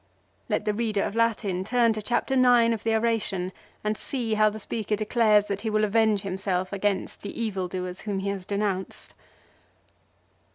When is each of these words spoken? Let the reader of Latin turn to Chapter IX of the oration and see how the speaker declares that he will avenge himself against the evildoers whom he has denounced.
Let 0.49 0.65
the 0.65 0.73
reader 0.73 1.03
of 1.03 1.13
Latin 1.15 1.63
turn 1.63 1.93
to 1.93 2.01
Chapter 2.01 2.33
IX 2.33 2.73
of 2.73 2.81
the 2.83 2.95
oration 2.95 3.51
and 3.83 3.95
see 3.95 4.33
how 4.33 4.49
the 4.49 4.57
speaker 4.57 4.95
declares 4.95 5.45
that 5.45 5.61
he 5.61 5.69
will 5.69 5.83
avenge 5.83 6.21
himself 6.21 6.73
against 6.73 7.21
the 7.21 7.39
evildoers 7.39 8.01
whom 8.01 8.17
he 8.17 8.29
has 8.29 8.47
denounced. 8.47 9.13